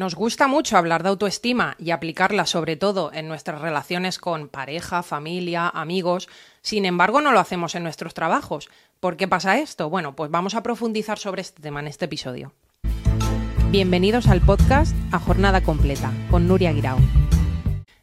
Nos 0.00 0.14
gusta 0.14 0.48
mucho 0.48 0.78
hablar 0.78 1.02
de 1.02 1.10
autoestima 1.10 1.76
y 1.78 1.90
aplicarla 1.90 2.46
sobre 2.46 2.74
todo 2.74 3.12
en 3.12 3.28
nuestras 3.28 3.60
relaciones 3.60 4.18
con 4.18 4.48
pareja, 4.48 5.02
familia, 5.02 5.68
amigos. 5.68 6.26
Sin 6.62 6.86
embargo, 6.86 7.20
no 7.20 7.32
lo 7.32 7.38
hacemos 7.38 7.74
en 7.74 7.82
nuestros 7.82 8.14
trabajos. 8.14 8.70
¿Por 8.98 9.18
qué 9.18 9.28
pasa 9.28 9.58
esto? 9.58 9.90
Bueno, 9.90 10.16
pues 10.16 10.30
vamos 10.30 10.54
a 10.54 10.62
profundizar 10.62 11.18
sobre 11.18 11.42
este 11.42 11.60
tema 11.60 11.80
en 11.80 11.86
este 11.88 12.06
episodio. 12.06 12.54
Bienvenidos 13.68 14.26
al 14.28 14.40
podcast 14.40 14.96
A 15.12 15.18
Jornada 15.18 15.60
Completa 15.60 16.10
con 16.30 16.48
Nuria 16.48 16.72
Guirao. 16.72 16.96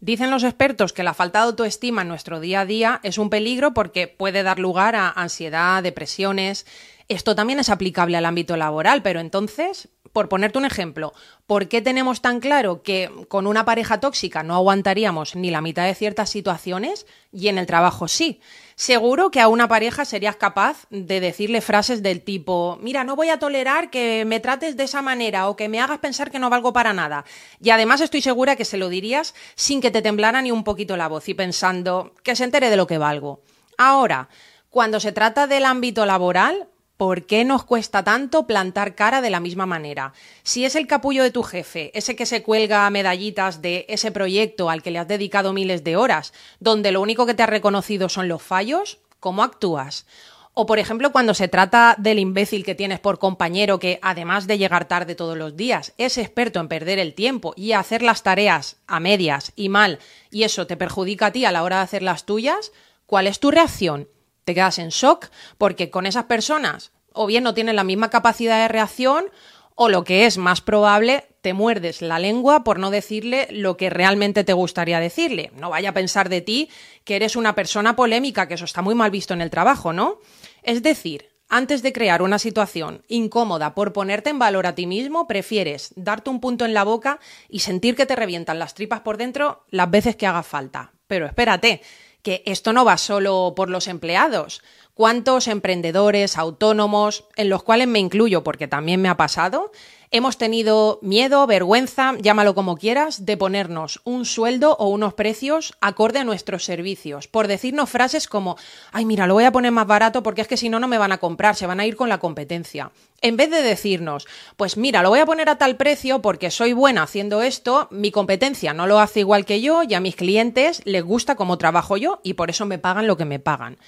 Dicen 0.00 0.30
los 0.30 0.44
expertos 0.44 0.94
que 0.94 1.02
la 1.02 1.12
falta 1.12 1.40
de 1.40 1.44
autoestima 1.44 2.00
en 2.00 2.08
nuestro 2.08 2.40
día 2.40 2.62
a 2.62 2.66
día 2.66 3.00
es 3.02 3.18
un 3.18 3.28
peligro 3.28 3.74
porque 3.74 4.08
puede 4.08 4.42
dar 4.42 4.58
lugar 4.58 4.96
a 4.96 5.10
ansiedad, 5.10 5.82
depresiones. 5.82 6.64
Esto 7.08 7.36
también 7.36 7.60
es 7.60 7.68
aplicable 7.68 8.16
al 8.16 8.24
ámbito 8.24 8.56
laboral, 8.56 9.02
pero 9.02 9.20
entonces, 9.20 9.90
por 10.12 10.28
ponerte 10.28 10.58
un 10.58 10.64
ejemplo, 10.64 11.12
¿por 11.46 11.68
qué 11.68 11.80
tenemos 11.80 12.20
tan 12.20 12.40
claro 12.40 12.82
que 12.82 13.10
con 13.28 13.46
una 13.46 13.64
pareja 13.64 14.00
tóxica 14.00 14.42
no 14.42 14.54
aguantaríamos 14.54 15.34
ni 15.36 15.50
la 15.50 15.60
mitad 15.60 15.86
de 15.86 15.94
ciertas 15.94 16.30
situaciones 16.30 17.06
y 17.32 17.48
en 17.48 17.58
el 17.58 17.66
trabajo 17.66 18.08
sí? 18.08 18.40
Seguro 18.74 19.30
que 19.30 19.40
a 19.40 19.48
una 19.48 19.68
pareja 19.68 20.04
serías 20.04 20.36
capaz 20.36 20.86
de 20.90 21.20
decirle 21.20 21.60
frases 21.60 22.02
del 22.02 22.22
tipo, 22.22 22.78
mira, 22.80 23.04
no 23.04 23.16
voy 23.16 23.30
a 23.30 23.38
tolerar 23.38 23.90
que 23.90 24.24
me 24.26 24.40
trates 24.40 24.76
de 24.76 24.84
esa 24.84 25.02
manera 25.02 25.48
o 25.48 25.56
que 25.56 25.68
me 25.68 25.80
hagas 25.80 25.98
pensar 25.98 26.30
que 26.30 26.38
no 26.38 26.50
valgo 26.50 26.72
para 26.72 26.92
nada. 26.92 27.24
Y 27.60 27.70
además 27.70 28.00
estoy 28.00 28.22
segura 28.22 28.56
que 28.56 28.64
se 28.64 28.76
lo 28.76 28.88
dirías 28.88 29.34
sin 29.54 29.80
que 29.80 29.90
te 29.90 30.02
temblara 30.02 30.42
ni 30.42 30.50
un 30.50 30.64
poquito 30.64 30.96
la 30.96 31.08
voz 31.08 31.28
y 31.28 31.34
pensando 31.34 32.14
que 32.22 32.36
se 32.36 32.44
entere 32.44 32.70
de 32.70 32.76
lo 32.76 32.86
que 32.86 32.98
valgo. 32.98 33.42
Ahora, 33.78 34.28
cuando 34.68 35.00
se 35.00 35.12
trata 35.12 35.46
del 35.46 35.64
ámbito 35.64 36.06
laboral, 36.06 36.68
¿Por 37.02 37.26
qué 37.26 37.44
nos 37.44 37.64
cuesta 37.64 38.04
tanto 38.04 38.46
plantar 38.46 38.94
cara 38.94 39.20
de 39.20 39.30
la 39.30 39.40
misma 39.40 39.66
manera? 39.66 40.12
Si 40.44 40.64
es 40.64 40.76
el 40.76 40.86
capullo 40.86 41.24
de 41.24 41.32
tu 41.32 41.42
jefe, 41.42 41.90
ese 41.98 42.14
que 42.14 42.26
se 42.26 42.44
cuelga 42.44 42.88
medallitas 42.90 43.60
de 43.60 43.86
ese 43.88 44.12
proyecto 44.12 44.70
al 44.70 44.84
que 44.84 44.92
le 44.92 45.00
has 45.00 45.08
dedicado 45.08 45.52
miles 45.52 45.82
de 45.82 45.96
horas, 45.96 46.32
donde 46.60 46.92
lo 46.92 47.00
único 47.00 47.26
que 47.26 47.34
te 47.34 47.42
ha 47.42 47.46
reconocido 47.46 48.08
son 48.08 48.28
los 48.28 48.40
fallos, 48.40 49.00
¿cómo 49.18 49.42
actúas? 49.42 50.06
O, 50.54 50.64
por 50.64 50.78
ejemplo, 50.78 51.10
cuando 51.10 51.34
se 51.34 51.48
trata 51.48 51.96
del 51.98 52.20
imbécil 52.20 52.64
que 52.64 52.76
tienes 52.76 53.00
por 53.00 53.18
compañero 53.18 53.80
que, 53.80 53.98
además 54.00 54.46
de 54.46 54.58
llegar 54.58 54.86
tarde 54.86 55.16
todos 55.16 55.36
los 55.36 55.56
días, 55.56 55.94
es 55.98 56.18
experto 56.18 56.60
en 56.60 56.68
perder 56.68 57.00
el 57.00 57.14
tiempo 57.14 57.52
y 57.56 57.72
hacer 57.72 58.02
las 58.02 58.22
tareas 58.22 58.76
a 58.86 59.00
medias 59.00 59.50
y 59.56 59.70
mal, 59.70 59.98
y 60.30 60.44
eso 60.44 60.68
te 60.68 60.76
perjudica 60.76 61.26
a 61.26 61.32
ti 61.32 61.46
a 61.46 61.50
la 61.50 61.64
hora 61.64 61.78
de 61.78 61.82
hacer 61.82 62.04
las 62.04 62.26
tuyas, 62.26 62.70
¿cuál 63.06 63.26
es 63.26 63.40
tu 63.40 63.50
reacción? 63.50 64.06
te 64.44 64.54
quedas 64.54 64.78
en 64.78 64.88
shock 64.88 65.28
porque 65.58 65.90
con 65.90 66.06
esas 66.06 66.24
personas 66.24 66.92
o 67.12 67.26
bien 67.26 67.44
no 67.44 67.54
tienen 67.54 67.76
la 67.76 67.84
misma 67.84 68.10
capacidad 68.10 68.62
de 68.62 68.68
reacción 68.68 69.26
o 69.74 69.88
lo 69.88 70.04
que 70.04 70.26
es 70.26 70.38
más 70.38 70.60
probable, 70.60 71.24
te 71.40 71.54
muerdes 71.54 72.02
la 72.02 72.18
lengua 72.18 72.62
por 72.62 72.78
no 72.78 72.90
decirle 72.90 73.48
lo 73.50 73.76
que 73.76 73.90
realmente 73.90 74.44
te 74.44 74.52
gustaría 74.52 75.00
decirle. 75.00 75.50
No 75.56 75.70
vaya 75.70 75.90
a 75.90 75.94
pensar 75.94 76.28
de 76.28 76.40
ti 76.40 76.70
que 77.04 77.16
eres 77.16 77.36
una 77.36 77.54
persona 77.54 77.96
polémica, 77.96 78.46
que 78.46 78.54
eso 78.54 78.64
está 78.64 78.82
muy 78.82 78.94
mal 78.94 79.10
visto 79.10 79.34
en 79.34 79.40
el 79.40 79.50
trabajo, 79.50 79.92
¿no? 79.92 80.18
Es 80.62 80.82
decir, 80.82 81.30
antes 81.48 81.82
de 81.82 81.92
crear 81.92 82.22
una 82.22 82.38
situación 82.38 83.02
incómoda 83.08 83.74
por 83.74 83.92
ponerte 83.92 84.30
en 84.30 84.38
valor 84.38 84.66
a 84.66 84.74
ti 84.74 84.86
mismo, 84.86 85.26
prefieres 85.26 85.92
darte 85.96 86.30
un 86.30 86.40
punto 86.40 86.64
en 86.64 86.74
la 86.74 86.84
boca 86.84 87.18
y 87.48 87.60
sentir 87.60 87.94
que 87.94 88.06
te 88.06 88.16
revientan 88.16 88.58
las 88.58 88.74
tripas 88.74 89.00
por 89.00 89.16
dentro 89.16 89.64
las 89.68 89.90
veces 89.90 90.16
que 90.16 90.26
haga 90.26 90.42
falta. 90.42 90.92
Pero 91.06 91.26
espérate, 91.26 91.82
que 92.22 92.42
esto 92.46 92.72
no 92.72 92.84
va 92.84 92.96
solo 92.98 93.52
por 93.56 93.68
los 93.68 93.88
empleados. 93.88 94.62
¿Cuántos 94.94 95.48
emprendedores, 95.48 96.36
autónomos, 96.36 97.24
en 97.36 97.48
los 97.48 97.62
cuales 97.62 97.88
me 97.88 97.98
incluyo 97.98 98.44
porque 98.44 98.68
también 98.68 99.00
me 99.00 99.08
ha 99.08 99.16
pasado, 99.16 99.72
hemos 100.12 100.36
tenido 100.36 100.98
miedo, 101.02 101.46
vergüenza, 101.46 102.14
llámalo 102.20 102.54
como 102.54 102.76
quieras, 102.76 103.24
de 103.24 103.38
ponernos 103.38 104.00
un 104.04 104.26
sueldo 104.26 104.76
o 104.78 104.88
unos 104.88 105.14
precios 105.14 105.72
acorde 105.80 106.18
a 106.18 106.24
nuestros 106.24 106.64
servicios, 106.64 107.28
por 107.28 107.48
decirnos 107.48 107.88
frases 107.88 108.28
como, 108.28 108.56
ay, 108.92 109.06
mira, 109.06 109.26
lo 109.26 109.34
voy 109.34 109.44
a 109.44 109.52
poner 109.52 109.72
más 109.72 109.86
barato 109.86 110.22
porque 110.22 110.42
es 110.42 110.48
que 110.48 110.58
si 110.58 110.68
no, 110.68 110.78
no 110.78 110.86
me 110.86 110.98
van 110.98 111.12
a 111.12 111.18
comprar, 111.18 111.56
se 111.56 111.66
van 111.66 111.80
a 111.80 111.86
ir 111.86 111.96
con 111.96 112.10
la 112.10 112.18
competencia. 112.18 112.92
En 113.22 113.38
vez 113.38 113.50
de 113.50 113.62
decirnos, 113.62 114.26
pues 114.56 114.76
mira, 114.76 115.02
lo 115.02 115.08
voy 115.08 115.20
a 115.20 115.26
poner 115.26 115.48
a 115.48 115.56
tal 115.56 115.76
precio 115.76 116.20
porque 116.20 116.50
soy 116.50 116.74
buena 116.74 117.04
haciendo 117.04 117.40
esto, 117.42 117.88
mi 117.90 118.10
competencia 118.10 118.74
no 118.74 118.86
lo 118.86 119.00
hace 119.00 119.20
igual 119.20 119.46
que 119.46 119.62
yo 119.62 119.82
y 119.82 119.94
a 119.94 120.00
mis 120.00 120.16
clientes 120.16 120.82
les 120.84 121.02
gusta 121.02 121.36
cómo 121.36 121.56
trabajo 121.56 121.96
yo 121.96 122.20
y 122.22 122.34
por 122.34 122.50
eso 122.50 122.66
me 122.66 122.78
pagan 122.78 123.06
lo 123.06 123.16
que 123.16 123.24
me 123.24 123.38
pagan. 123.38 123.78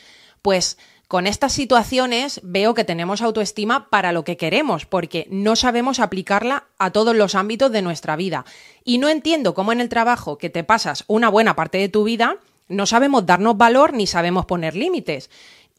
Pues 0.41 0.79
con 1.09 1.27
estas 1.27 1.53
situaciones 1.53 2.41
veo 2.43 2.75
que 2.75 2.85
tenemos 2.85 3.23
autoestima 3.23 3.89
para 3.91 4.13
lo 4.13 4.25
que 4.25 4.37
queremos, 4.37 4.87
porque 4.87 5.27
no 5.31 5.57
sabemos 5.57 6.01
aplicarla 6.01 6.65
a 6.79 6.91
todos 6.91 7.15
los 7.15 7.35
ámbitos 7.35 7.71
de 7.73 7.83
nuestra 7.83 8.17
vida. 8.17 8.45
Y 8.85 8.99
no 8.99 9.09
entiendo 9.09 9.55
cómo 9.55 9.73
en 9.73 9.81
el 9.81 9.89
trabajo 9.89 10.39
que 10.39 10.51
te 10.51 10.65
pasas 10.65 11.05
una 11.07 11.29
buena 11.29 11.55
parte 11.57 11.79
de 11.79 11.89
tu 11.89 12.05
vida, 12.05 12.39
no 12.69 12.87
sabemos 12.87 13.27
darnos 13.27 13.57
valor 13.57 13.93
ni 13.93 14.07
sabemos 14.07 14.47
poner 14.47 14.75
límites. 14.75 15.31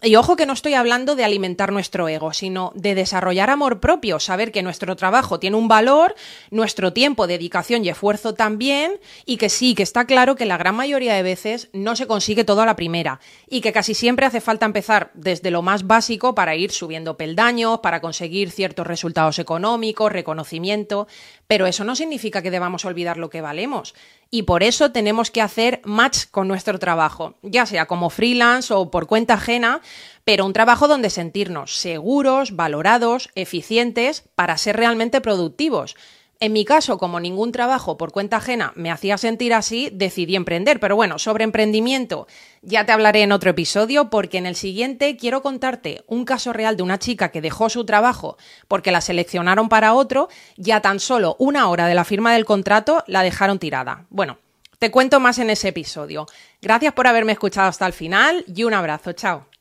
Y 0.03 0.17
ojo 0.17 0.35
que 0.35 0.45
no 0.45 0.51
estoy 0.51 0.73
hablando 0.73 1.15
de 1.15 1.23
alimentar 1.23 1.71
nuestro 1.71 2.09
ego, 2.09 2.33
sino 2.33 2.73
de 2.75 2.95
desarrollar 2.95 3.49
amor 3.49 3.79
propio, 3.79 4.19
saber 4.19 4.51
que 4.51 4.61
nuestro 4.61 4.97
trabajo 4.97 5.39
tiene 5.39 5.55
un 5.55 5.69
valor, 5.69 6.15
nuestro 6.51 6.91
tiempo, 6.91 7.27
dedicación 7.27 7.85
y 7.85 7.89
esfuerzo 7.89 8.33
también, 8.33 8.99
y 9.25 9.37
que 9.37 9.47
sí, 9.47 9.73
que 9.73 9.83
está 9.83 10.05
claro 10.05 10.35
que 10.35 10.45
la 10.45 10.57
gran 10.57 10.75
mayoría 10.75 11.15
de 11.15 11.23
veces 11.23 11.69
no 11.71 11.95
se 11.95 12.07
consigue 12.07 12.43
todo 12.43 12.61
a 12.61 12.65
la 12.65 12.75
primera, 12.75 13.21
y 13.49 13.61
que 13.61 13.71
casi 13.71 13.93
siempre 13.93 14.25
hace 14.25 14.41
falta 14.41 14.65
empezar 14.65 15.11
desde 15.13 15.49
lo 15.49 15.61
más 15.61 15.87
básico 15.87 16.35
para 16.35 16.57
ir 16.57 16.71
subiendo 16.71 17.15
peldaños, 17.15 17.79
para 17.79 18.01
conseguir 18.01 18.51
ciertos 18.51 18.85
resultados 18.85 19.39
económicos, 19.39 20.11
reconocimiento, 20.11 21.07
pero 21.47 21.67
eso 21.67 21.85
no 21.85 21.95
significa 21.95 22.41
que 22.41 22.51
debamos 22.51 22.83
olvidar 22.83 23.17
lo 23.17 23.29
que 23.29 23.39
valemos. 23.39 23.95
Y 24.35 24.43
por 24.43 24.63
eso 24.63 24.91
tenemos 24.91 25.31
que 25.31 25.41
hacer 25.41 25.79
match 25.85 26.25
con 26.29 26.49
nuestro 26.49 26.77
trabajo, 26.77 27.35
ya 27.41 27.65
sea 27.65 27.85
como 27.85 28.09
freelance 28.09 28.73
o 28.73 28.91
por 28.91 29.07
cuenta 29.07 29.35
ajena, 29.35 29.79
pero 30.25 30.45
un 30.45 30.51
trabajo 30.51 30.89
donde 30.89 31.09
sentirnos 31.09 31.77
seguros, 31.77 32.53
valorados, 32.53 33.29
eficientes 33.35 34.25
para 34.35 34.57
ser 34.57 34.75
realmente 34.75 35.21
productivos. 35.21 35.95
En 36.41 36.51
mi 36.51 36.65
caso, 36.65 36.97
como 36.97 37.19
ningún 37.19 37.51
trabajo 37.53 37.97
por 37.97 38.11
cuenta 38.11 38.37
ajena 38.37 38.73
me 38.75 38.91
hacía 38.91 39.17
sentir 39.17 39.53
así, 39.53 39.89
decidí 39.93 40.35
emprender. 40.35 40.79
Pero 40.79 40.95
bueno, 40.95 41.17
sobre 41.17 41.45
emprendimiento 41.45 42.27
ya 42.61 42.85
te 42.85 42.91
hablaré 42.91 43.21
en 43.21 43.31
otro 43.31 43.51
episodio 43.51 44.09
porque 44.09 44.37
en 44.37 44.45
el 44.45 44.55
siguiente 44.55 45.15
quiero 45.15 45.41
contarte 45.41 46.03
un 46.07 46.25
caso 46.25 46.51
real 46.51 46.75
de 46.75 46.83
una 46.83 46.99
chica 46.99 47.29
que 47.29 47.41
dejó 47.41 47.69
su 47.69 47.85
trabajo 47.85 48.37
porque 48.67 48.91
la 48.91 49.01
seleccionaron 49.01 49.69
para 49.69 49.93
otro 49.93 50.27
ya 50.57 50.81
tan 50.81 50.99
solo 50.99 51.35
una 51.39 51.69
hora 51.69 51.87
de 51.87 51.95
la 51.95 52.03
firma 52.03 52.33
del 52.33 52.45
contrato 52.45 53.03
la 53.07 53.23
dejaron 53.23 53.59
tirada. 53.59 54.05
Bueno, 54.09 54.37
te 54.77 54.91
cuento 54.91 55.19
más 55.21 55.39
en 55.39 55.49
ese 55.49 55.69
episodio. 55.69 56.27
Gracias 56.61 56.93
por 56.93 57.07
haberme 57.07 57.31
escuchado 57.31 57.69
hasta 57.69 57.87
el 57.87 57.93
final 57.93 58.43
y 58.53 58.65
un 58.65 58.73
abrazo. 58.73 59.13
Chao. 59.13 59.54